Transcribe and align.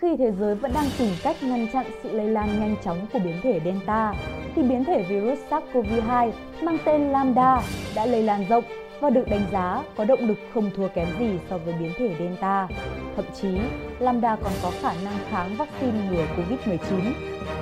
khi 0.00 0.16
thế 0.18 0.32
giới 0.40 0.54
vẫn 0.54 0.72
đang 0.74 0.86
tìm 0.98 1.10
cách 1.22 1.36
ngăn 1.42 1.66
chặn 1.72 1.86
sự 2.02 2.12
lây 2.12 2.26
lan 2.26 2.60
nhanh 2.60 2.76
chóng 2.84 3.06
của 3.12 3.18
biến 3.18 3.36
thể 3.42 3.60
Delta, 3.64 4.14
thì 4.56 4.62
biến 4.62 4.84
thể 4.84 5.02
virus 5.02 5.38
SARS-CoV-2 5.50 6.30
mang 6.62 6.78
tên 6.84 7.08
Lambda 7.08 7.60
đã 7.94 8.06
lây 8.06 8.22
lan 8.22 8.44
rộng 8.48 8.64
và 9.00 9.10
được 9.10 9.28
đánh 9.28 9.46
giá 9.52 9.82
có 9.96 10.04
động 10.04 10.28
lực 10.28 10.38
không 10.54 10.70
thua 10.76 10.88
kém 10.88 11.06
gì 11.18 11.38
so 11.50 11.58
với 11.58 11.74
biến 11.80 11.92
thể 11.96 12.14
Delta. 12.18 12.68
Thậm 13.16 13.24
chí, 13.40 13.58
Lambda 13.98 14.36
còn 14.36 14.52
có 14.62 14.72
khả 14.82 14.92
năng 15.04 15.18
kháng 15.30 15.56
vaccine 15.56 16.10
ngừa 16.10 16.24
COVID-19. 16.36 17.12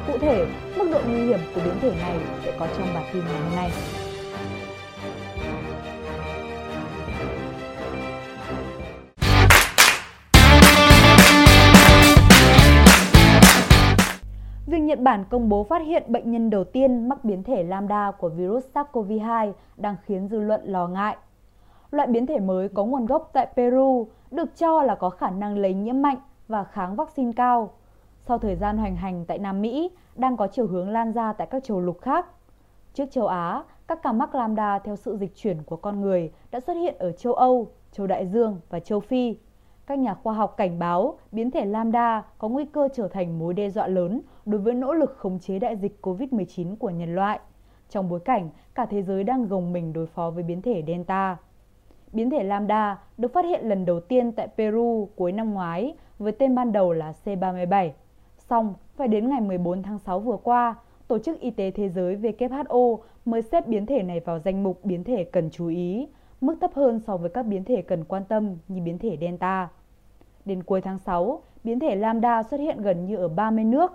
Cụ 0.06 0.18
thể, 0.18 0.46
mức 0.76 0.88
độ 0.92 1.00
nguy 1.06 1.26
hiểm 1.26 1.38
của 1.54 1.60
biến 1.64 1.74
thể 1.80 1.90
này 1.90 2.16
sẽ 2.44 2.52
có 2.58 2.66
trong 2.78 2.94
bản 2.94 3.04
tin 3.12 3.22
ngày 3.24 3.40
hôm 3.42 3.56
nay. 3.56 3.70
Việc 14.74 14.80
Nhật 14.80 15.00
Bản 15.00 15.24
công 15.30 15.48
bố 15.48 15.64
phát 15.64 15.82
hiện 15.82 16.02
bệnh 16.08 16.30
nhân 16.30 16.50
đầu 16.50 16.64
tiên 16.64 17.08
mắc 17.08 17.24
biến 17.24 17.42
thể 17.42 17.62
Lambda 17.62 18.10
của 18.10 18.28
virus 18.28 18.64
SARS-CoV-2 18.74 19.52
đang 19.76 19.96
khiến 20.04 20.28
dư 20.28 20.40
luận 20.40 20.60
lo 20.64 20.88
ngại. 20.88 21.16
Loại 21.90 22.08
biến 22.08 22.26
thể 22.26 22.38
mới 22.40 22.68
có 22.68 22.84
nguồn 22.84 23.06
gốc 23.06 23.30
tại 23.32 23.48
Peru 23.56 24.08
được 24.30 24.56
cho 24.56 24.82
là 24.82 24.94
có 24.94 25.10
khả 25.10 25.30
năng 25.30 25.58
lây 25.58 25.74
nhiễm 25.74 26.02
mạnh 26.02 26.16
và 26.48 26.64
kháng 26.64 26.96
vaccine 26.96 27.32
cao. 27.36 27.70
Sau 28.20 28.38
thời 28.38 28.56
gian 28.56 28.78
hoành 28.78 28.96
hành 28.96 29.24
tại 29.24 29.38
Nam 29.38 29.62
Mỹ, 29.62 29.90
đang 30.16 30.36
có 30.36 30.46
chiều 30.46 30.66
hướng 30.66 30.88
lan 30.88 31.12
ra 31.12 31.32
tại 31.32 31.46
các 31.46 31.64
châu 31.64 31.80
lục 31.80 32.00
khác. 32.00 32.26
Trước 32.94 33.10
châu 33.10 33.26
Á, 33.26 33.62
các 33.86 34.02
ca 34.02 34.12
mắc 34.12 34.34
lambda 34.34 34.78
theo 34.78 34.96
sự 34.96 35.16
dịch 35.16 35.36
chuyển 35.36 35.62
của 35.62 35.76
con 35.76 36.00
người 36.00 36.32
đã 36.50 36.60
xuất 36.60 36.74
hiện 36.74 36.94
ở 36.98 37.12
châu 37.12 37.32
Âu, 37.32 37.68
châu 37.92 38.06
Đại 38.06 38.26
Dương 38.26 38.60
và 38.70 38.80
châu 38.80 39.00
Phi. 39.00 39.36
Các 39.86 39.98
nhà 39.98 40.14
khoa 40.14 40.34
học 40.34 40.54
cảnh 40.56 40.78
báo 40.78 41.18
biến 41.32 41.50
thể 41.50 41.64
lambda 41.64 42.22
có 42.38 42.48
nguy 42.48 42.64
cơ 42.64 42.88
trở 42.94 43.08
thành 43.08 43.38
mối 43.38 43.54
đe 43.54 43.70
dọa 43.70 43.86
lớn 43.86 44.20
đối 44.46 44.60
với 44.60 44.74
nỗ 44.74 44.92
lực 44.92 45.16
khống 45.16 45.38
chế 45.38 45.58
đại 45.58 45.76
dịch 45.76 45.98
COVID-19 46.02 46.76
của 46.76 46.90
nhân 46.90 47.14
loại, 47.14 47.40
trong 47.88 48.08
bối 48.08 48.20
cảnh 48.20 48.48
cả 48.74 48.86
thế 48.86 49.02
giới 49.02 49.24
đang 49.24 49.48
gồng 49.48 49.72
mình 49.72 49.92
đối 49.92 50.06
phó 50.06 50.30
với 50.30 50.42
biến 50.42 50.62
thể 50.62 50.82
Delta. 50.86 51.36
Biến 52.12 52.30
thể 52.30 52.42
Lambda 52.42 52.98
được 53.18 53.32
phát 53.32 53.44
hiện 53.44 53.68
lần 53.68 53.84
đầu 53.84 54.00
tiên 54.00 54.32
tại 54.32 54.48
Peru 54.56 55.08
cuối 55.16 55.32
năm 55.32 55.54
ngoái 55.54 55.94
với 56.18 56.32
tên 56.32 56.54
ban 56.54 56.72
đầu 56.72 56.92
là 56.92 57.12
C37. 57.24 57.90
Song, 58.38 58.74
phải 58.96 59.08
đến 59.08 59.28
ngày 59.28 59.40
14 59.40 59.82
tháng 59.82 59.98
6 59.98 60.20
vừa 60.20 60.36
qua, 60.36 60.74
Tổ 61.08 61.18
chức 61.18 61.40
Y 61.40 61.50
tế 61.50 61.70
Thế 61.70 61.88
giới 61.88 62.16
WHO 62.16 62.98
mới 63.24 63.42
xếp 63.42 63.66
biến 63.66 63.86
thể 63.86 64.02
này 64.02 64.20
vào 64.20 64.38
danh 64.38 64.62
mục 64.62 64.84
biến 64.84 65.04
thể 65.04 65.24
cần 65.24 65.50
chú 65.50 65.66
ý, 65.66 66.08
mức 66.40 66.56
thấp 66.60 66.70
hơn 66.74 67.00
so 67.00 67.16
với 67.16 67.30
các 67.30 67.42
biến 67.42 67.64
thể 67.64 67.82
cần 67.82 68.04
quan 68.04 68.24
tâm 68.24 68.56
như 68.68 68.82
biến 68.82 68.98
thể 68.98 69.18
Delta. 69.20 69.68
Đến 70.44 70.62
cuối 70.62 70.80
tháng 70.80 70.98
6, 70.98 71.42
biến 71.64 71.80
thể 71.80 71.96
Lambda 71.96 72.42
xuất 72.42 72.60
hiện 72.60 72.82
gần 72.82 73.06
như 73.06 73.16
ở 73.16 73.28
30 73.28 73.64
nước. 73.64 73.92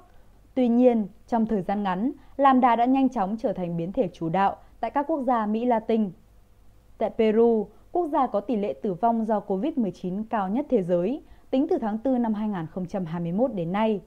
Tuy 0.59 0.67
nhiên, 0.67 1.07
trong 1.27 1.45
thời 1.45 1.61
gian 1.61 1.83
ngắn, 1.83 2.11
Lambda 2.37 2.75
đã 2.75 2.85
nhanh 2.85 3.09
chóng 3.09 3.35
trở 3.39 3.53
thành 3.53 3.77
biến 3.77 3.91
thể 3.91 4.09
chủ 4.13 4.29
đạo 4.29 4.55
tại 4.79 4.91
các 4.91 5.05
quốc 5.07 5.21
gia 5.21 5.45
Mỹ 5.45 5.65
Latin. 5.65 6.11
Tại 6.97 7.09
Peru, 7.17 7.67
quốc 7.91 8.07
gia 8.07 8.27
có 8.27 8.39
tỷ 8.39 8.55
lệ 8.55 8.73
tử 8.81 8.93
vong 8.93 9.25
do 9.25 9.41
COVID-19 9.47 10.23
cao 10.29 10.49
nhất 10.49 10.65
thế 10.69 10.83
giới, 10.83 11.23
tính 11.49 11.67
từ 11.69 11.77
tháng 11.77 11.97
4 12.03 12.21
năm 12.21 12.33
2021 12.33 13.53
đến 13.53 13.71
nay. 13.71 14.01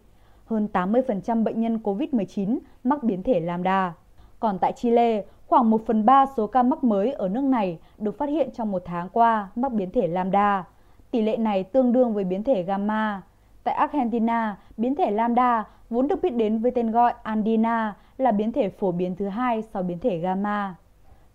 Hơn 0.44 0.69
80% 0.72 1.44
bệnh 1.44 1.61
nhân 1.61 1.78
COVID-19 1.83 2.59
mắc 2.84 3.03
biến 3.03 3.22
thể 3.22 3.41
Lambda. 3.41 3.94
Còn 4.41 4.59
tại 4.59 4.72
Chile, 4.72 5.25
khoảng 5.47 5.70
1 5.70 5.87
phần 5.87 6.06
3 6.06 6.27
số 6.37 6.47
ca 6.47 6.62
mắc 6.62 6.84
mới 6.84 7.12
ở 7.12 7.28
nước 7.28 7.44
này 7.44 7.78
được 7.98 8.19
phát 8.19 8.28
hiện 8.28 8.50
trong 8.55 8.70
một 8.70 8.83
tháng 8.84 9.09
qua 9.09 9.48
mắc 9.55 9.72
biến 9.72 9.91
thể 9.91 10.06
Lambda. 10.06 10.64
Tỷ 11.11 11.22
lệ 11.22 11.37
này 11.37 11.64
tương 11.64 11.92
đương 11.92 12.14
với 12.14 12.25
biến 12.25 12.44
thể 12.44 12.62
Gamma. 12.62 13.22
Tại 13.64 13.75
Argentina, 13.75 14.59
biến 14.77 14.94
thể 14.94 15.11
Lambda 15.11 15.64
vốn 15.93 16.09
được 16.09 16.23
biết 16.23 16.31
đến 16.31 16.59
với 16.59 16.71
tên 16.71 16.91
gọi 16.91 17.15
Andina 17.22 17.97
là 18.19 18.33
biến 18.33 18.53
thể 18.53 18.69
phổ 18.69 18.93
biến 18.93 19.16
thứ 19.16 19.28
hai 19.28 19.62
sau 19.62 19.83
biến 19.83 19.99
thể 19.99 20.19
Gamma. 20.19 20.75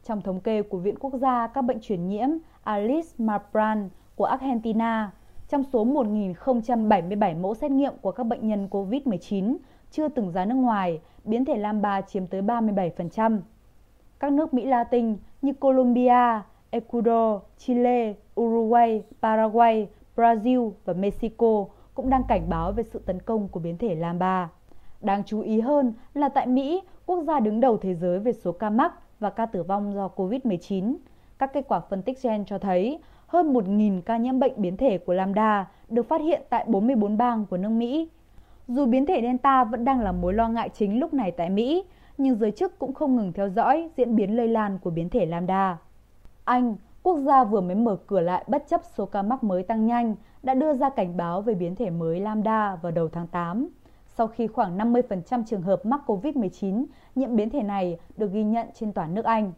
Trong 0.04 0.22
thống 0.22 0.40
kê 0.40 0.62
của 0.62 0.78
Viện 0.78 0.96
Quốc 1.00 1.14
gia 1.14 1.48
các 1.48 1.62
bệnh 1.62 1.80
truyền 1.82 2.08
nhiễm 2.08 2.30
Alice 2.64 3.08
Marpran 3.18 3.90
của 4.16 4.26
Argentina, 4.26 5.12
trong 5.50 5.64
số 5.64 5.86
1.077 5.86 7.42
mẫu 7.42 7.56
xét 7.56 7.72
nghiệm 7.72 7.94
của 8.02 8.12
các 8.12 8.24
bệnh 8.24 8.48
nhân 8.48 8.68
COVID-19 8.72 9.58
chưa 9.92 10.10
từng 10.10 10.32
ra 10.32 10.46
nước 10.46 10.56
ngoài, 10.56 11.00
biến 11.24 11.46
thể 11.46 11.58
Lambda 11.58 12.02
chiếm 12.02 12.28
tới 12.28 12.42
37%. 12.42 13.40
Các 14.20 14.32
nước 14.32 14.54
Mỹ 14.54 14.66
Latin 14.66 15.18
như 15.42 15.54
Colombia, 15.54 16.42
Ecuador, 16.70 17.42
Chile, 17.58 18.14
Uruguay, 18.42 19.04
Paraguay, 19.22 19.88
Brazil 20.16 20.72
và 20.86 20.94
Mexico 20.94 21.66
cũng 21.94 22.10
đang 22.10 22.24
cảnh 22.28 22.50
báo 22.50 22.72
về 22.72 22.84
sự 22.84 23.00
tấn 23.00 23.20
công 23.20 23.48
của 23.48 23.60
biến 23.60 23.78
thể 23.78 23.96
Lambda. 23.96 24.50
Đáng 25.02 25.24
chú 25.26 25.42
ý 25.42 25.60
hơn 25.60 25.94
là 26.14 26.30
tại 26.30 26.48
Mỹ, 26.48 26.82
quốc 27.06 27.24
gia 27.24 27.40
đứng 27.40 27.60
đầu 27.60 27.78
thế 27.78 27.96
giới 27.96 28.20
về 28.20 28.34
số 28.34 28.52
ca 28.52 28.70
mắc 28.70 28.94
và 29.20 29.30
ca 29.30 29.46
tử 29.46 29.64
vong 29.64 29.94
do 29.94 30.10
COVID-19. 30.16 30.96
Các 31.40 31.54
kết 31.54 31.66
quả 31.68 31.80
phân 31.80 32.02
tích 32.02 32.24
gen 32.24 32.46
cho 32.46 32.58
thấy 32.58 33.00
hơn 33.28 33.54
1.000 33.54 34.02
ca 34.02 34.18
nhiễm 34.18 34.40
bệnh 34.40 34.54
biến 34.58 34.78
thể 34.78 34.98
của 34.98 35.14
Lambda 35.14 35.72
được 35.90 36.08
phát 36.08 36.22
hiện 36.22 36.42
tại 36.50 36.66
44 36.68 37.18
bang 37.18 37.46
của 37.50 37.58
nước 37.58 37.70
Mỹ. 37.70 38.10
Dù 38.68 38.86
biến 38.86 39.06
thể 39.06 39.22
Delta 39.22 39.64
vẫn 39.64 39.86
đang 39.86 40.00
là 40.02 40.12
mối 40.12 40.34
lo 40.34 40.48
ngại 40.50 40.70
chính 40.74 41.00
lúc 41.00 41.14
này 41.14 41.32
tại 41.32 41.50
Mỹ, 41.50 41.84
nhưng 42.18 42.36
giới 42.36 42.52
chức 42.52 42.80
cũng 42.80 42.94
không 42.94 43.16
ngừng 43.16 43.34
theo 43.34 43.50
dõi 43.50 43.90
diễn 43.98 44.16
biến 44.16 44.36
lây 44.38 44.48
lan 44.48 44.80
của 44.84 44.90
biến 44.90 45.10
thể 45.10 45.26
Lambda. 45.26 45.78
Anh, 46.44 46.76
quốc 47.04 47.18
gia 47.18 47.44
vừa 47.44 47.62
mới 47.62 47.76
mở 47.76 47.98
cửa 48.08 48.20
lại 48.20 48.44
bất 48.48 48.64
chấp 48.68 48.82
số 48.98 49.06
ca 49.06 49.22
mắc 49.22 49.44
mới 49.44 49.64
tăng 49.64 49.86
nhanh, 49.86 50.16
đã 50.44 50.54
đưa 50.54 50.74
ra 50.74 50.90
cảnh 50.90 51.18
báo 51.18 51.42
về 51.42 51.54
biến 51.54 51.76
thể 51.76 51.90
mới 51.90 52.20
Lambda 52.20 52.76
vào 52.76 52.92
đầu 52.92 53.10
tháng 53.10 53.28
8 53.28 53.70
sau 54.18 54.28
khi 54.28 54.48
khoảng 54.48 54.78
50% 54.78 55.44
trường 55.46 55.62
hợp 55.62 55.86
mắc 55.86 56.02
COVID-19 56.06 56.86
nhiễm 57.16 57.36
biến 57.36 57.50
thể 57.50 57.64
này 57.64 58.00
được 58.18 58.32
ghi 58.32 58.44
nhận 58.44 58.68
trên 58.74 58.94
toàn 58.94 59.14
nước 59.14 59.26
Anh. 59.26 59.52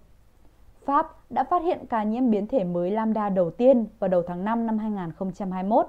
Pháp 0.85 1.31
đã 1.31 1.43
phát 1.43 1.63
hiện 1.63 1.85
ca 1.89 2.03
nhiễm 2.03 2.29
biến 2.29 2.47
thể 2.47 2.63
mới 2.63 2.91
Lambda 2.91 3.29
đầu 3.29 3.51
tiên 3.51 3.85
vào 3.99 4.07
đầu 4.07 4.23
tháng 4.27 4.45
5 4.45 4.65
năm 4.65 4.77
2021. 4.77 5.87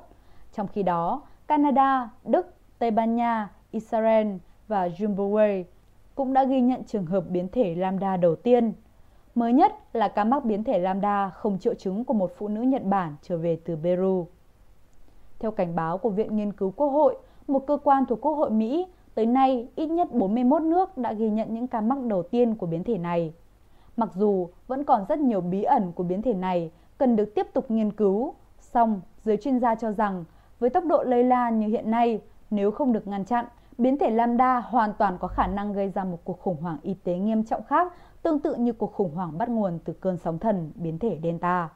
Trong 0.52 0.68
khi 0.68 0.82
đó, 0.82 1.22
Canada, 1.46 2.10
Đức, 2.24 2.54
Tây 2.78 2.90
Ban 2.90 3.16
Nha, 3.16 3.48
Israel 3.70 4.28
và 4.68 4.88
Zimbabwe 4.88 5.64
cũng 6.14 6.32
đã 6.32 6.44
ghi 6.44 6.60
nhận 6.60 6.84
trường 6.84 7.06
hợp 7.06 7.24
biến 7.28 7.48
thể 7.52 7.74
Lambda 7.74 8.16
đầu 8.16 8.36
tiên. 8.36 8.72
Mới 9.34 9.52
nhất 9.52 9.72
là 9.92 10.08
ca 10.08 10.24
mắc 10.24 10.44
biến 10.44 10.64
thể 10.64 10.78
Lambda 10.78 11.30
không 11.30 11.58
triệu 11.58 11.74
chứng 11.74 12.04
của 12.04 12.14
một 12.14 12.32
phụ 12.36 12.48
nữ 12.48 12.62
Nhật 12.62 12.84
Bản 12.84 13.16
trở 13.22 13.38
về 13.38 13.58
từ 13.64 13.76
Peru. 13.82 14.26
Theo 15.38 15.50
cảnh 15.50 15.74
báo 15.74 15.98
của 15.98 16.10
Viện 16.10 16.36
Nghiên 16.36 16.52
cứu 16.52 16.70
Quốc 16.76 16.88
hội, 16.88 17.16
một 17.52 17.66
cơ 17.66 17.78
quan 17.84 18.06
thuộc 18.06 18.20
Quốc 18.20 18.32
hội 18.32 18.50
Mỹ, 18.50 18.86
tới 19.14 19.26
nay 19.26 19.68
ít 19.76 19.86
nhất 19.86 20.12
41 20.12 20.62
nước 20.62 20.98
đã 20.98 21.12
ghi 21.12 21.30
nhận 21.30 21.54
những 21.54 21.66
ca 21.66 21.80
mắc 21.80 21.98
đầu 22.02 22.22
tiên 22.22 22.54
của 22.54 22.66
biến 22.66 22.84
thể 22.84 22.98
này. 22.98 23.32
Mặc 23.96 24.10
dù 24.14 24.48
vẫn 24.66 24.84
còn 24.84 25.04
rất 25.08 25.18
nhiều 25.18 25.40
bí 25.40 25.62
ẩn 25.62 25.92
của 25.92 26.02
biến 26.02 26.22
thể 26.22 26.34
này 26.34 26.70
cần 26.98 27.16
được 27.16 27.34
tiếp 27.34 27.46
tục 27.52 27.70
nghiên 27.70 27.92
cứu, 27.92 28.34
song 28.60 29.00
giới 29.24 29.36
chuyên 29.36 29.58
gia 29.58 29.74
cho 29.74 29.92
rằng 29.92 30.24
với 30.58 30.70
tốc 30.70 30.84
độ 30.84 31.02
lây 31.02 31.24
lan 31.24 31.60
như 31.60 31.66
hiện 31.66 31.90
nay, 31.90 32.20
nếu 32.50 32.70
không 32.70 32.92
được 32.92 33.06
ngăn 33.06 33.24
chặn, 33.24 33.44
biến 33.78 33.98
thể 33.98 34.10
Lambda 34.10 34.60
hoàn 34.60 34.92
toàn 34.98 35.18
có 35.20 35.28
khả 35.28 35.46
năng 35.46 35.72
gây 35.72 35.88
ra 35.88 36.04
một 36.04 36.18
cuộc 36.24 36.40
khủng 36.40 36.56
hoảng 36.60 36.78
y 36.82 36.94
tế 36.94 37.18
nghiêm 37.18 37.44
trọng 37.44 37.62
khác, 37.62 37.92
tương 38.22 38.38
tự 38.38 38.54
như 38.54 38.72
cuộc 38.72 38.92
khủng 38.92 39.14
hoảng 39.14 39.38
bắt 39.38 39.48
nguồn 39.48 39.78
từ 39.84 39.92
cơn 39.92 40.16
sóng 40.16 40.38
thần 40.38 40.72
biến 40.74 40.98
thể 40.98 41.18
Delta. 41.22 41.68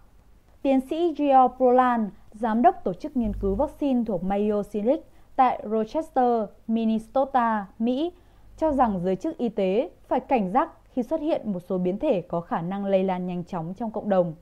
Tiến 0.63 0.81
sĩ 0.81 1.15
Gio 1.19 1.49
Prolan, 1.49 2.11
giám 2.33 2.63
đốc 2.63 2.85
tổ 2.85 2.93
chức 2.93 3.17
nghiên 3.17 3.33
cứu 3.41 3.55
vaccine 3.55 4.05
thuộc 4.05 4.25
Mayo 4.25 4.63
Clinic 4.73 5.07
tại 5.37 5.65
Rochester, 5.71 6.45
Minnesota, 6.67 7.67
Mỹ, 7.79 8.13
cho 8.57 8.73
rằng 8.73 9.01
giới 9.05 9.17
chức 9.17 9.39
y 9.39 9.49
tế 9.49 9.91
phải 10.09 10.21
cảnh 10.21 10.51
giác 10.51 10.71
khi 10.85 11.03
xuất 11.03 11.21
hiện 11.21 11.53
một 11.53 11.61
số 11.61 11.79
biến 11.79 11.99
thể 11.99 12.21
có 12.21 12.41
khả 12.41 12.61
năng 12.61 12.85
lây 12.85 13.05
lan 13.05 13.27
nhanh 13.27 13.45
chóng 13.45 13.75
trong 13.75 13.91
cộng 13.91 14.09
đồng. 14.09 14.35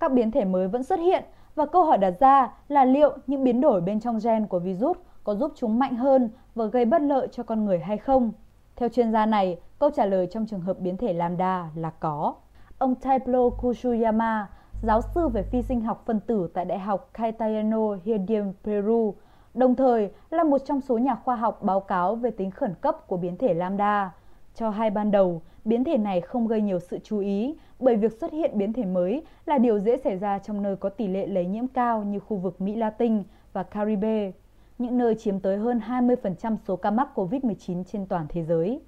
Các 0.00 0.12
biến 0.12 0.30
thể 0.30 0.44
mới 0.44 0.68
vẫn 0.68 0.82
xuất 0.82 1.00
hiện 1.00 1.24
và 1.54 1.66
câu 1.66 1.84
hỏi 1.84 1.98
đặt 1.98 2.14
ra 2.20 2.54
là 2.68 2.84
liệu 2.84 3.10
những 3.26 3.44
biến 3.44 3.60
đổi 3.60 3.80
bên 3.80 4.00
trong 4.00 4.18
gen 4.24 4.46
của 4.46 4.58
virus 4.58 4.96
có 5.24 5.34
giúp 5.34 5.52
chúng 5.56 5.78
mạnh 5.78 5.96
hơn 5.96 6.30
và 6.54 6.64
gây 6.64 6.84
bất 6.84 7.02
lợi 7.02 7.28
cho 7.32 7.42
con 7.42 7.64
người 7.64 7.78
hay 7.78 7.98
không? 7.98 8.32
Theo 8.76 8.88
chuyên 8.88 9.12
gia 9.12 9.26
này, 9.26 9.58
câu 9.78 9.90
trả 9.90 10.06
lời 10.06 10.28
trong 10.30 10.46
trường 10.46 10.60
hợp 10.60 10.78
biến 10.78 10.96
thể 10.96 11.12
Lambda 11.12 11.70
là 11.74 11.90
có. 11.90 12.34
Ông 12.78 12.94
Taiplo 12.94 13.48
Kushuyama, 13.50 14.48
giáo 14.82 15.00
sư 15.14 15.28
về 15.28 15.42
phi 15.42 15.62
sinh 15.62 15.80
học 15.80 16.02
phân 16.06 16.20
tử 16.20 16.50
tại 16.54 16.64
Đại 16.64 16.78
học 16.78 17.10
Cayetano 17.14 17.96
Heredia, 18.04 18.42
Peru, 18.64 19.14
đồng 19.56 19.74
thời 19.74 20.10
là 20.30 20.44
một 20.44 20.58
trong 20.58 20.80
số 20.80 20.98
nhà 20.98 21.14
khoa 21.14 21.36
học 21.36 21.62
báo 21.62 21.80
cáo 21.80 22.14
về 22.14 22.30
tính 22.30 22.50
khẩn 22.50 22.74
cấp 22.80 23.06
của 23.06 23.16
biến 23.16 23.36
thể 23.36 23.54
Lambda. 23.54 24.14
Cho 24.54 24.70
hai 24.70 24.90
ban 24.90 25.10
đầu, 25.10 25.42
biến 25.64 25.84
thể 25.84 25.96
này 25.96 26.20
không 26.20 26.46
gây 26.46 26.60
nhiều 26.60 26.78
sự 26.80 26.98
chú 27.04 27.18
ý 27.18 27.54
bởi 27.78 27.96
việc 27.96 28.12
xuất 28.12 28.32
hiện 28.32 28.58
biến 28.58 28.72
thể 28.72 28.84
mới 28.84 29.22
là 29.46 29.58
điều 29.58 29.78
dễ 29.78 29.96
xảy 29.96 30.16
ra 30.16 30.38
trong 30.38 30.62
nơi 30.62 30.76
có 30.76 30.88
tỷ 30.88 31.08
lệ 31.08 31.26
lây 31.26 31.46
nhiễm 31.46 31.66
cao 31.66 32.04
như 32.04 32.20
khu 32.20 32.36
vực 32.36 32.60
Mỹ 32.60 32.74
Latin 32.74 33.22
và 33.52 33.62
Caribe, 33.62 34.32
những 34.78 34.98
nơi 34.98 35.14
chiếm 35.14 35.40
tới 35.40 35.56
hơn 35.56 35.80
20% 35.88 36.56
số 36.66 36.76
ca 36.76 36.90
mắc 36.90 37.08
COVID-19 37.14 37.84
trên 37.84 38.06
toàn 38.06 38.26
thế 38.28 38.42
giới. 38.44 38.80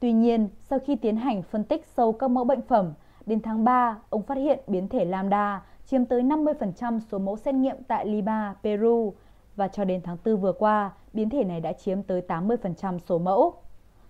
Tuy 0.00 0.12
nhiên, 0.12 0.48
sau 0.62 0.78
khi 0.78 0.96
tiến 0.96 1.16
hành 1.16 1.42
phân 1.42 1.64
tích 1.64 1.86
sâu 1.86 2.12
các 2.12 2.30
mẫu 2.30 2.44
bệnh 2.44 2.62
phẩm, 2.62 2.92
đến 3.26 3.40
tháng 3.40 3.64
3, 3.64 3.98
ông 4.10 4.22
phát 4.22 4.36
hiện 4.36 4.58
biến 4.66 4.88
thể 4.88 5.04
Lambda 5.04 5.62
chiếm 5.86 6.04
tới 6.04 6.22
50% 6.22 7.00
số 7.00 7.18
mẫu 7.18 7.36
xét 7.36 7.54
nghiệm 7.54 7.76
tại 7.88 8.06
Lima, 8.06 8.54
Peru, 8.62 9.12
và 9.58 9.68
cho 9.68 9.84
đến 9.84 10.00
tháng 10.04 10.16
4 10.24 10.36
vừa 10.36 10.52
qua, 10.52 10.90
biến 11.12 11.30
thể 11.30 11.44
này 11.44 11.60
đã 11.60 11.72
chiếm 11.72 12.02
tới 12.02 12.22
80% 12.28 12.98
số 12.98 13.18
mẫu. 13.18 13.54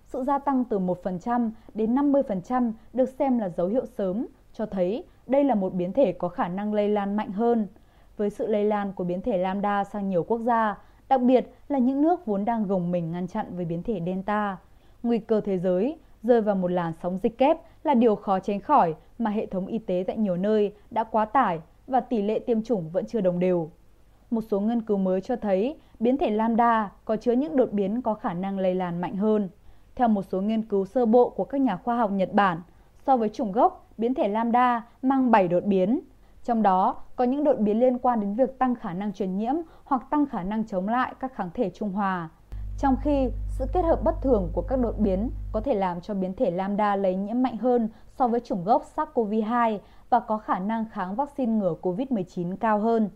Sự 0.05 0.23
gia 0.23 0.39
tăng 0.39 0.63
từ 0.65 0.79
1% 0.79 1.51
đến 1.73 1.95
50% 1.95 2.71
được 2.93 3.09
xem 3.09 3.39
là 3.39 3.49
dấu 3.49 3.67
hiệu 3.67 3.85
sớm, 3.85 4.27
cho 4.53 4.65
thấy 4.65 5.03
đây 5.27 5.43
là 5.43 5.55
một 5.55 5.73
biến 5.73 5.93
thể 5.93 6.11
có 6.11 6.29
khả 6.29 6.47
năng 6.47 6.73
lây 6.73 6.89
lan 6.89 7.15
mạnh 7.15 7.31
hơn. 7.31 7.67
Với 8.17 8.29
sự 8.29 8.47
lây 8.47 8.63
lan 8.63 8.93
của 8.93 9.03
biến 9.03 9.21
thể 9.21 9.37
Lambda 9.37 9.83
sang 9.83 10.09
nhiều 10.09 10.23
quốc 10.23 10.39
gia, 10.39 10.77
đặc 11.09 11.21
biệt 11.21 11.53
là 11.67 11.79
những 11.79 12.01
nước 12.01 12.25
vốn 12.25 12.45
đang 12.45 12.67
gồng 12.67 12.91
mình 12.91 13.11
ngăn 13.11 13.27
chặn 13.27 13.45
với 13.55 13.65
biến 13.65 13.83
thể 13.83 14.01
Delta, 14.05 14.57
nguy 15.03 15.19
cơ 15.19 15.41
thế 15.41 15.57
giới 15.57 15.97
rơi 16.23 16.41
vào 16.41 16.55
một 16.55 16.71
làn 16.71 16.93
sóng 17.03 17.19
dịch 17.23 17.37
kép 17.37 17.57
là 17.83 17.93
điều 17.93 18.15
khó 18.15 18.39
tránh 18.39 18.59
khỏi 18.59 18.95
mà 19.19 19.31
hệ 19.31 19.45
thống 19.45 19.67
y 19.67 19.79
tế 19.79 20.03
tại 20.07 20.17
nhiều 20.17 20.37
nơi 20.37 20.73
đã 20.91 21.03
quá 21.03 21.25
tải 21.25 21.59
và 21.87 21.99
tỷ 21.99 22.21
lệ 22.21 22.39
tiêm 22.39 22.63
chủng 22.63 22.89
vẫn 22.89 23.05
chưa 23.05 23.21
đồng 23.21 23.39
đều. 23.39 23.69
Một 24.31 24.41
số 24.41 24.59
nghiên 24.59 24.81
cứu 24.81 24.97
mới 24.97 25.21
cho 25.21 25.35
thấy 25.35 25.77
biến 25.99 26.17
thể 26.17 26.29
Lambda 26.29 26.91
có 27.05 27.15
chứa 27.15 27.31
những 27.31 27.55
đột 27.55 27.71
biến 27.71 28.01
có 28.01 28.13
khả 28.13 28.33
năng 28.33 28.59
lây 28.59 28.75
lan 28.75 29.01
mạnh 29.01 29.15
hơn. 29.15 29.49
Theo 29.95 30.07
một 30.07 30.21
số 30.31 30.41
nghiên 30.41 30.61
cứu 30.61 30.85
sơ 30.85 31.05
bộ 31.05 31.29
của 31.29 31.43
các 31.43 31.61
nhà 31.61 31.77
khoa 31.77 31.97
học 31.97 32.11
Nhật 32.11 32.33
Bản, 32.33 32.61
so 33.05 33.17
với 33.17 33.29
chủng 33.29 33.51
gốc, 33.51 33.87
biến 33.97 34.13
thể 34.13 34.27
Lambda 34.27 34.87
mang 35.01 35.31
7 35.31 35.47
đột 35.47 35.63
biến. 35.65 35.99
Trong 36.43 36.61
đó 36.61 36.95
có 37.15 37.23
những 37.23 37.43
đột 37.43 37.59
biến 37.59 37.79
liên 37.79 37.97
quan 37.97 38.19
đến 38.19 38.35
việc 38.35 38.59
tăng 38.59 38.75
khả 38.75 38.93
năng 38.93 39.13
truyền 39.13 39.37
nhiễm 39.37 39.53
hoặc 39.83 40.03
tăng 40.09 40.25
khả 40.25 40.43
năng 40.43 40.67
chống 40.67 40.87
lại 40.87 41.13
các 41.19 41.33
kháng 41.33 41.49
thể 41.53 41.69
trung 41.69 41.91
hòa. 41.91 42.29
Trong 42.77 42.95
khi 43.01 43.29
sự 43.47 43.65
kết 43.73 43.81
hợp 43.81 44.03
bất 44.03 44.21
thường 44.21 44.49
của 44.53 44.61
các 44.61 44.79
đột 44.79 44.99
biến 44.99 45.29
có 45.51 45.61
thể 45.61 45.73
làm 45.73 46.01
cho 46.01 46.13
biến 46.13 46.33
thể 46.33 46.51
Lambda 46.51 46.95
lây 46.95 47.15
nhiễm 47.15 47.43
mạnh 47.43 47.57
hơn 47.57 47.89
so 48.17 48.27
với 48.27 48.39
chủng 48.39 48.63
gốc 48.63 48.85
SARS-CoV-2 48.95 49.79
và 50.09 50.19
có 50.19 50.37
khả 50.37 50.59
năng 50.59 50.85
kháng 50.89 51.15
vaccine 51.15 51.51
ngừa 51.51 51.75
COVID-19 51.81 52.55
cao 52.55 52.79
hơn. 52.79 53.09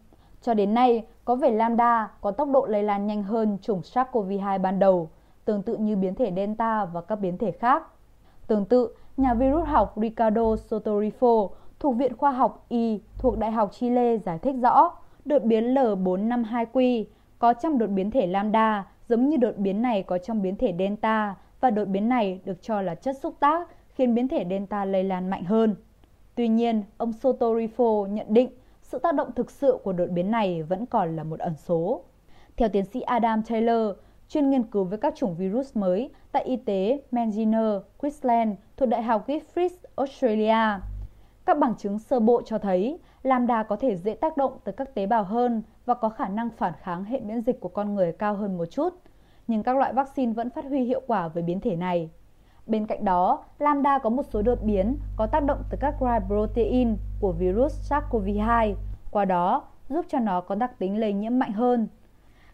Cho 0.44 0.54
đến 0.54 0.74
nay, 0.74 1.06
có 1.26 1.36
vẻ 1.36 1.52
Lambda 1.52 2.12
có 2.22 2.32
tốc 2.32 2.50
độ 2.54 2.66
lây 2.66 2.84
lan 2.84 3.08
nhanh 3.08 3.24
hơn 3.24 3.58
chủng 3.62 3.82
SARS-CoV-2 3.82 4.62
ban 4.62 4.80
đầu, 4.80 5.10
tương 5.46 5.62
tự 5.62 5.78
như 5.78 5.96
biến 5.96 6.16
thể 6.16 6.32
Delta 6.36 6.86
và 6.86 7.02
các 7.02 7.16
biến 7.16 7.38
thể 7.38 7.52
khác. 7.52 7.84
Tương 8.48 8.66
tự, 8.66 8.96
nhà 9.18 9.34
virus 9.34 9.68
học 9.68 9.94
Ricardo 9.98 10.56
Sotorifo 10.56 11.50
thuộc 11.80 11.96
Viện 11.96 12.18
Khoa 12.18 12.32
học 12.32 12.66
Y 12.70 13.02
thuộc 13.18 13.38
Đại 13.38 13.52
học 13.52 13.72
Chile 13.72 14.18
giải 14.18 14.40
thích 14.40 14.56
rõ, 14.62 14.92
đột 15.26 15.44
biến 15.44 15.74
L452Q 15.74 17.04
có 17.40 17.54
trong 17.54 17.78
đột 17.78 17.88
biến 17.88 18.12
thể 18.12 18.28
Lambda 18.28 18.88
giống 19.10 19.30
như 19.30 19.38
đột 19.38 19.58
biến 19.58 19.82
này 19.82 20.04
có 20.04 20.18
trong 20.18 20.42
biến 20.42 20.56
thể 20.56 20.76
Delta 20.80 21.36
và 21.60 21.70
đột 21.70 21.86
biến 21.86 22.10
này 22.10 22.40
được 22.46 22.62
cho 22.62 22.82
là 22.82 22.96
chất 22.96 23.18
xúc 23.18 23.36
tác 23.40 23.68
khiến 23.90 24.16
biến 24.16 24.28
thể 24.28 24.46
Delta 24.50 24.86
lây 24.86 25.04
lan 25.04 25.30
mạnh 25.30 25.44
hơn. 25.44 25.76
Tuy 26.36 26.48
nhiên, 26.48 26.84
ông 26.98 27.12
Sotorifo 27.12 28.08
nhận 28.08 28.26
định 28.30 28.50
sự 28.94 29.00
tác 29.00 29.16
động 29.16 29.32
thực 29.36 29.52
sự 29.52 29.78
của 29.84 29.94
đột 29.94 30.10
biến 30.10 30.32
này 30.32 30.64
vẫn 30.64 30.86
còn 30.86 31.16
là 31.16 31.24
một 31.24 31.40
ẩn 31.40 31.56
số. 31.56 32.04
Theo 32.58 32.70
tiến 32.70 32.86
sĩ 32.86 33.02
Adam 33.02 33.44
Taylor, 33.44 33.96
chuyên 34.30 34.50
nghiên 34.50 34.64
cứu 34.64 34.84
với 34.84 34.98
các 34.98 35.16
chủng 35.16 35.36
virus 35.36 35.78
mới 35.78 36.12
tại 36.32 36.44
y 36.44 36.56
tế 36.56 37.02
Manchester, 37.12 37.82
Queensland 37.98 38.52
thuộc 38.78 38.90
Đại 38.90 39.04
học 39.04 39.28
Griffith, 39.28 39.70
Australia. 39.96 40.82
Các 41.46 41.58
bằng 41.58 41.76
chứng 41.78 42.00
sơ 42.00 42.20
bộ 42.20 42.42
cho 42.46 42.58
thấy 42.58 43.00
lambda 43.24 43.64
có 43.64 43.76
thể 43.76 43.96
dễ 43.96 44.14
tác 44.14 44.38
động 44.38 44.58
tới 44.64 44.74
các 44.74 44.96
tế 44.96 45.06
bào 45.06 45.24
hơn 45.24 45.64
và 45.86 45.94
có 45.94 46.10
khả 46.10 46.28
năng 46.28 46.50
phản 46.50 46.74
kháng 46.82 47.04
hệ 47.04 47.20
miễn 47.20 47.42
dịch 47.42 47.60
của 47.60 47.70
con 47.70 47.96
người 47.96 48.12
cao 48.12 48.36
hơn 48.36 48.58
một 48.58 48.66
chút, 48.66 48.94
nhưng 49.48 49.64
các 49.64 49.78
loại 49.78 49.94
vaccine 49.94 50.34
vẫn 50.34 50.50
phát 50.50 50.66
huy 50.66 50.84
hiệu 50.84 51.02
quả 51.08 51.28
với 51.28 51.44
biến 51.44 51.60
thể 51.60 51.76
này. 51.76 52.10
Bên 52.68 52.86
cạnh 52.86 53.06
đó, 53.06 53.44
lambda 53.60 54.00
có 54.00 54.10
một 54.10 54.24
số 54.30 54.42
đột 54.42 54.60
biến 54.64 54.98
có 55.16 55.28
tác 55.28 55.44
động 55.44 55.64
tới 55.70 55.78
các 55.82 55.96
gai 56.02 56.20
protein 56.28 56.98
của 57.20 57.32
virus 57.32 57.92
SARS-CoV-2, 57.92 58.74
qua 59.12 59.26
đó 59.26 59.64
giúp 59.90 60.06
cho 60.10 60.20
nó 60.20 60.42
có 60.42 60.56
đặc 60.56 60.80
tính 60.80 61.00
lây 61.00 61.14
nhiễm 61.14 61.40
mạnh 61.40 61.52
hơn. 61.52 61.88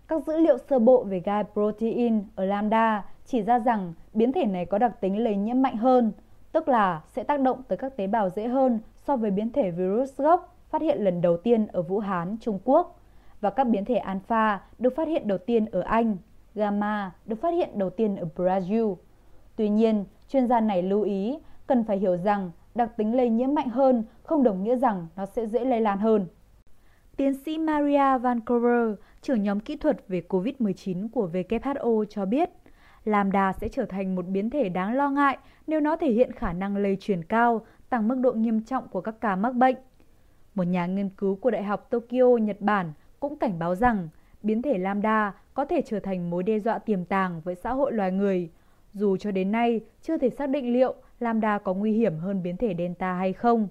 Các 0.08 0.24
dữ 0.28 0.38
liệu 0.38 0.58
sơ 0.58 0.80
bộ 0.80 1.04
về 1.04 1.20
gai 1.20 1.44
protein 1.54 2.24
ở 2.36 2.46
lambda 2.46 3.06
chỉ 3.26 3.42
ra 3.42 3.60
rằng 3.60 3.94
biến 4.14 4.32
thể 4.32 4.46
này 4.46 4.66
có 4.66 4.78
đặc 4.78 5.02
tính 5.02 5.24
lây 5.24 5.36
nhiễm 5.36 5.62
mạnh 5.62 5.78
hơn, 5.78 6.12
tức 6.52 6.68
là 6.68 7.02
sẽ 7.08 7.24
tác 7.24 7.40
động 7.40 7.64
tới 7.68 7.78
các 7.78 7.98
tế 7.98 8.08
bào 8.08 8.30
dễ 8.30 8.48
hơn 8.48 8.80
so 9.08 9.16
với 9.16 9.32
biến 9.32 9.52
thể 9.52 9.72
virus 9.72 10.18
gốc 10.18 10.56
phát 10.70 10.82
hiện 10.82 11.04
lần 11.04 11.22
đầu 11.22 11.38
tiên 11.38 11.68
ở 11.68 11.82
Vũ 11.82 12.00
Hán, 12.00 12.38
Trung 12.42 12.60
Quốc 12.64 13.00
và 13.42 13.50
các 13.50 13.64
biến 13.64 13.86
thể 13.86 13.96
alpha 13.96 14.62
được 14.80 14.96
phát 14.96 15.08
hiện 15.08 15.28
đầu 15.28 15.38
tiên 15.38 15.66
ở 15.66 15.82
Anh, 15.82 16.18
gamma 16.56 17.12
được 17.26 17.42
phát 17.42 17.54
hiện 17.54 17.70
đầu 17.80 17.90
tiên 17.90 18.16
ở 18.16 18.28
Brazil. 18.36 18.96
Tuy 19.60 19.70
nhiên, 19.70 20.06
chuyên 20.30 20.48
gia 20.48 20.60
này 20.60 20.84
lưu 20.84 21.02
ý 21.02 21.38
cần 21.68 21.84
phải 21.84 21.98
hiểu 21.98 22.18
rằng 22.18 22.52
đặc 22.76 22.98
tính 22.98 23.16
lây 23.16 23.30
nhiễm 23.30 23.54
mạnh 23.54 23.70
hơn 23.70 24.04
không 24.24 24.44
đồng 24.44 24.64
nghĩa 24.64 24.76
rằng 24.76 25.08
nó 25.16 25.26
sẽ 25.26 25.48
dễ 25.48 25.66
lây 25.66 25.82
lan 25.82 25.98
hơn. 25.98 26.28
Tiến 27.18 27.34
sĩ 27.34 27.58
Maria 27.58 27.98
Van 27.98 28.22
Vancouver, 28.22 29.00
trưởng 29.22 29.44
nhóm 29.44 29.60
kỹ 29.60 29.78
thuật 29.78 30.08
về 30.08 30.22
COVID-19 30.30 31.08
của 31.10 31.30
WHO 31.34 32.06
cho 32.06 32.26
biết, 32.26 32.50
Lambda 33.06 33.54
sẽ 33.54 33.68
trở 33.68 33.86
thành 33.86 34.16
một 34.16 34.28
biến 34.28 34.50
thể 34.50 34.70
đáng 34.70 34.94
lo 34.94 35.10
ngại 35.10 35.38
nếu 35.68 35.80
nó 35.80 35.96
thể 35.96 36.12
hiện 36.12 36.32
khả 36.32 36.54
năng 36.54 36.78
lây 36.78 36.98
truyền 37.00 37.24
cao, 37.24 37.66
tăng 37.90 38.08
mức 38.08 38.16
độ 38.16 38.34
nghiêm 38.34 38.64
trọng 38.64 38.88
của 38.88 39.02
các 39.02 39.16
ca 39.22 39.36
mắc 39.36 39.56
bệnh. 39.56 39.76
Một 40.56 40.64
nhà 40.64 40.86
nghiên 40.86 41.10
cứu 41.10 41.36
của 41.36 41.52
Đại 41.52 41.64
học 41.64 41.88
Tokyo, 41.90 42.38
Nhật 42.42 42.62
Bản 42.62 42.94
cũng 43.20 43.40
cảnh 43.40 43.60
báo 43.60 43.76
rằng 43.76 44.10
biến 44.44 44.62
thể 44.62 44.78
Lambda 44.78 45.34
có 45.54 45.66
thể 45.66 45.82
trở 45.86 46.00
thành 46.00 46.30
mối 46.30 46.44
đe 46.44 46.60
dọa 46.60 46.80
tiềm 46.80 47.06
tàng 47.06 47.42
với 47.44 47.56
xã 47.56 47.74
hội 47.74 47.92
loài 47.92 48.12
người, 48.12 48.50
dù 48.94 49.18
cho 49.18 49.32
đến 49.32 49.52
nay 49.52 49.82
chưa 50.02 50.18
thể 50.18 50.30
xác 50.30 50.50
định 50.50 50.74
liệu 50.74 50.94
Lambda 51.20 51.58
có 51.58 51.74
nguy 51.74 51.92
hiểm 51.92 52.18
hơn 52.18 52.44
biến 52.44 52.58
thể 52.58 52.76
Delta 52.78 53.14
hay 53.14 53.34
không. 53.34 53.68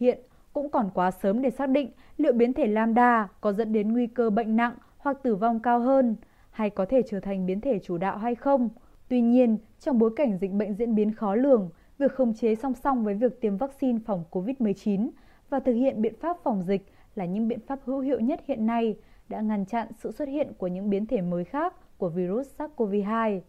Hiện 0.00 0.18
cũng 0.52 0.70
còn 0.70 0.90
quá 0.94 1.10
sớm 1.10 1.42
để 1.42 1.50
xác 1.50 1.68
định 1.68 1.90
liệu 2.16 2.32
biến 2.32 2.52
thể 2.52 2.66
Lambda 2.66 3.28
có 3.40 3.52
dẫn 3.52 3.72
đến 3.72 3.92
nguy 3.92 4.06
cơ 4.06 4.30
bệnh 4.30 4.56
nặng 4.56 4.74
hoặc 4.98 5.16
tử 5.22 5.36
vong 5.36 5.60
cao 5.60 5.80
hơn, 5.80 6.16
hay 6.50 6.70
có 6.70 6.84
thể 6.84 7.02
trở 7.08 7.20
thành 7.20 7.46
biến 7.46 7.60
thể 7.60 7.78
chủ 7.78 7.98
đạo 7.98 8.18
hay 8.18 8.34
không. 8.34 8.68
Tuy 9.08 9.20
nhiên, 9.20 9.58
trong 9.80 9.98
bối 9.98 10.10
cảnh 10.16 10.38
dịch 10.40 10.52
bệnh 10.52 10.74
diễn 10.74 10.94
biến 10.94 11.14
khó 11.14 11.34
lường, 11.34 11.70
việc 11.98 12.12
khống 12.12 12.34
chế 12.34 12.54
song 12.54 12.74
song 12.74 13.04
với 13.04 13.14
việc 13.14 13.40
tiêm 13.40 13.56
vaccine 13.56 13.98
phòng 14.06 14.24
COVID-19 14.30 15.10
và 15.50 15.60
thực 15.60 15.72
hiện 15.72 16.02
biện 16.02 16.14
pháp 16.20 16.36
phòng 16.42 16.62
dịch 16.62 16.92
là 17.14 17.24
những 17.24 17.48
biện 17.48 17.60
pháp 17.66 17.80
hữu 17.84 18.00
hiệu 18.00 18.20
nhất 18.20 18.40
hiện 18.46 18.66
nay 18.66 18.96
đã 19.28 19.40
ngăn 19.40 19.66
chặn 19.66 19.88
sự 19.98 20.12
xuất 20.12 20.28
hiện 20.28 20.52
của 20.58 20.66
những 20.66 20.90
biến 20.90 21.06
thể 21.06 21.20
mới 21.20 21.44
khác 21.44 21.98
của 21.98 22.08
virus 22.08 22.48
SARS-CoV-2. 22.58 23.40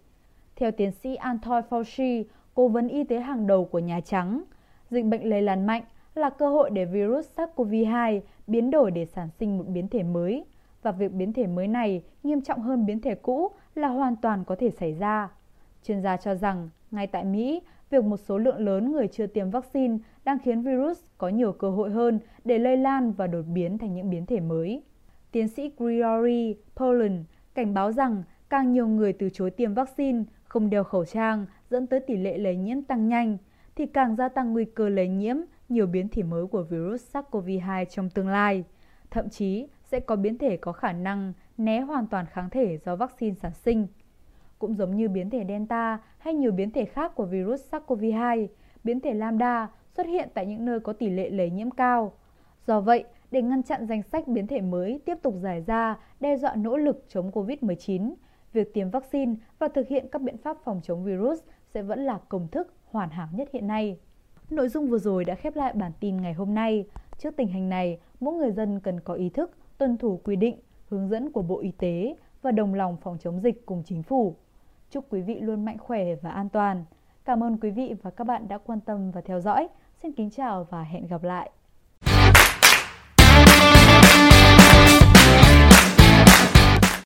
Theo 0.55 0.71
tiến 0.71 0.91
sĩ 0.91 1.15
Anthony 1.15 1.61
Fauci, 1.69 2.23
cố 2.53 2.67
vấn 2.67 2.87
y 2.87 3.03
tế 3.03 3.19
hàng 3.19 3.47
đầu 3.47 3.65
của 3.65 3.79
Nhà 3.79 3.99
Trắng, 3.99 4.43
dịch 4.89 5.05
bệnh 5.05 5.29
lây 5.29 5.41
lan 5.41 5.65
mạnh 5.65 5.83
là 6.15 6.29
cơ 6.29 6.49
hội 6.49 6.69
để 6.69 6.85
virus 6.85 7.27
SARS-CoV-2 7.35 8.21
biến 8.47 8.71
đổi 8.71 8.91
để 8.91 9.05
sản 9.05 9.29
sinh 9.39 9.57
một 9.57 9.67
biến 9.67 9.87
thể 9.87 10.03
mới 10.03 10.45
và 10.81 10.91
việc 10.91 11.11
biến 11.11 11.33
thể 11.33 11.47
mới 11.47 11.67
này 11.67 12.03
nghiêm 12.23 12.41
trọng 12.41 12.61
hơn 12.61 12.85
biến 12.85 13.01
thể 13.01 13.15
cũ 13.15 13.51
là 13.75 13.87
hoàn 13.87 14.15
toàn 14.15 14.43
có 14.45 14.55
thể 14.55 14.69
xảy 14.69 14.93
ra. 14.93 15.29
Chuyên 15.83 16.01
gia 16.01 16.17
cho 16.17 16.35
rằng, 16.35 16.69
ngay 16.91 17.07
tại 17.07 17.23
Mỹ, 17.23 17.61
việc 17.89 18.03
một 18.03 18.17
số 18.17 18.37
lượng 18.37 18.59
lớn 18.59 18.91
người 18.91 19.07
chưa 19.07 19.27
tiêm 19.27 19.49
vaccine 19.49 19.97
đang 20.23 20.39
khiến 20.39 20.61
virus 20.61 20.99
có 21.17 21.29
nhiều 21.29 21.51
cơ 21.51 21.69
hội 21.69 21.89
hơn 21.89 22.19
để 22.45 22.59
lây 22.59 22.77
lan 22.77 23.11
và 23.11 23.27
đột 23.27 23.45
biến 23.53 23.77
thành 23.77 23.93
những 23.93 24.09
biến 24.09 24.25
thể 24.25 24.39
mới. 24.39 24.83
Tiến 25.31 25.47
sĩ 25.47 25.71
Gregory 25.77 26.55
Poland 26.75 27.21
cảnh 27.53 27.73
báo 27.73 27.91
rằng 27.91 28.23
càng 28.49 28.71
nhiều 28.71 28.87
người 28.87 29.13
từ 29.13 29.29
chối 29.29 29.51
tiêm 29.51 29.73
vaccine, 29.73 30.23
không 30.51 30.69
đeo 30.69 30.83
khẩu 30.83 31.05
trang 31.05 31.45
dẫn 31.69 31.87
tới 31.87 31.99
tỷ 31.99 32.17
lệ 32.17 32.37
lây 32.37 32.55
nhiễm 32.55 32.81
tăng 32.81 33.07
nhanh, 33.07 33.37
thì 33.75 33.85
càng 33.85 34.15
gia 34.15 34.29
tăng 34.29 34.53
nguy 34.53 34.65
cơ 34.65 34.89
lây 34.89 35.07
nhiễm 35.07 35.35
nhiều 35.69 35.87
biến 35.87 36.07
thể 36.07 36.23
mới 36.23 36.47
của 36.47 36.63
virus 36.63 37.15
SARS-CoV-2 37.15 37.85
trong 37.85 38.09
tương 38.09 38.27
lai. 38.27 38.63
Thậm 39.09 39.29
chí 39.29 39.67
sẽ 39.83 39.99
có 39.99 40.15
biến 40.15 40.37
thể 40.37 40.57
có 40.57 40.71
khả 40.71 40.91
năng 40.91 41.33
né 41.57 41.79
hoàn 41.79 42.07
toàn 42.07 42.25
kháng 42.25 42.49
thể 42.49 42.77
do 42.77 42.95
vaccine 42.95 43.35
sản 43.35 43.51
sinh. 43.53 43.87
Cũng 44.59 44.75
giống 44.75 44.95
như 44.95 45.09
biến 45.09 45.29
thể 45.29 45.45
Delta 45.47 45.99
hay 46.17 46.33
nhiều 46.33 46.51
biến 46.51 46.71
thể 46.71 46.85
khác 46.85 47.15
của 47.15 47.25
virus 47.25 47.73
SARS-CoV-2, 47.73 48.47
biến 48.83 48.99
thể 48.99 49.13
Lambda 49.13 49.69
xuất 49.97 50.07
hiện 50.07 50.29
tại 50.33 50.45
những 50.45 50.65
nơi 50.65 50.79
có 50.79 50.93
tỷ 50.93 51.09
lệ 51.09 51.29
lây 51.29 51.49
nhiễm 51.49 51.71
cao. 51.71 52.13
Do 52.67 52.81
vậy, 52.81 53.03
để 53.31 53.41
ngăn 53.41 53.63
chặn 53.63 53.85
danh 53.85 54.03
sách 54.03 54.27
biến 54.27 54.47
thể 54.47 54.61
mới 54.61 55.01
tiếp 55.05 55.17
tục 55.21 55.35
giải 55.41 55.63
ra 55.67 55.97
đe 56.19 56.37
dọa 56.37 56.55
nỗ 56.55 56.77
lực 56.77 57.05
chống 57.07 57.31
COVID-19, 57.31 58.13
việc 58.53 58.73
tiêm 58.73 58.89
vaccine 58.89 59.35
và 59.59 59.67
thực 59.67 59.87
hiện 59.87 60.05
các 60.11 60.21
biện 60.21 60.37
pháp 60.37 60.57
phòng 60.63 60.81
chống 60.83 61.03
virus 61.03 61.39
sẽ 61.73 61.81
vẫn 61.81 61.99
là 61.99 62.19
công 62.29 62.47
thức 62.47 62.73
hoàn 62.85 63.09
hảo 63.09 63.27
nhất 63.31 63.49
hiện 63.53 63.67
nay. 63.67 63.97
Nội 64.49 64.69
dung 64.69 64.87
vừa 64.87 64.97
rồi 64.97 65.25
đã 65.25 65.35
khép 65.35 65.55
lại 65.55 65.73
bản 65.73 65.91
tin 65.99 66.21
ngày 66.21 66.33
hôm 66.33 66.53
nay. 66.53 66.85
Trước 67.17 67.35
tình 67.37 67.47
hình 67.47 67.69
này, 67.69 67.99
mỗi 68.19 68.33
người 68.33 68.51
dân 68.51 68.79
cần 68.79 68.99
có 68.99 69.13
ý 69.13 69.29
thức, 69.29 69.51
tuân 69.77 69.97
thủ 69.97 70.19
quy 70.23 70.35
định, 70.35 70.59
hướng 70.89 71.07
dẫn 71.07 71.31
của 71.31 71.41
Bộ 71.41 71.59
Y 71.59 71.71
tế 71.71 72.15
và 72.41 72.51
đồng 72.51 72.73
lòng 72.73 72.97
phòng 73.01 73.17
chống 73.19 73.39
dịch 73.39 73.65
cùng 73.65 73.83
chính 73.85 74.03
phủ. 74.03 74.35
Chúc 74.89 75.05
quý 75.09 75.21
vị 75.21 75.39
luôn 75.39 75.65
mạnh 75.65 75.77
khỏe 75.77 76.15
và 76.15 76.29
an 76.29 76.49
toàn. 76.49 76.85
Cảm 77.25 77.43
ơn 77.43 77.57
quý 77.59 77.71
vị 77.71 77.95
và 78.01 78.11
các 78.11 78.23
bạn 78.23 78.47
đã 78.47 78.57
quan 78.57 78.79
tâm 78.79 79.11
và 79.11 79.21
theo 79.21 79.39
dõi. 79.39 79.67
Xin 80.01 80.11
kính 80.11 80.29
chào 80.29 80.63
và 80.63 80.83
hẹn 80.83 81.07
gặp 81.07 81.23
lại. 81.23 81.51